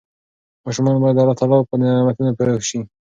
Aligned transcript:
ماشومان 0.65 0.95
باید 1.01 1.15
د 1.17 1.19
الله 1.21 1.37
تعالی 1.39 1.57
په 1.69 1.75
نعمتونو 1.81 2.31
پوه 2.37 2.55
شي. 2.67 2.79